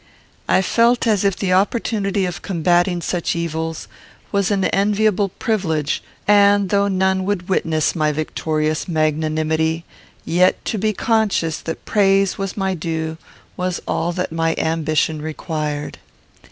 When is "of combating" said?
2.25-3.03